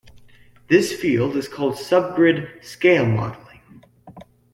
This 0.67 0.91
field 0.99 1.35
is 1.37 1.47
called 1.47 1.75
subgrid-scale 1.75 3.05
modeling. 3.05 3.83